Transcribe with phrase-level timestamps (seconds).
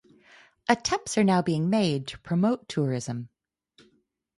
[0.67, 3.29] Attempts are now being made to promote tourism.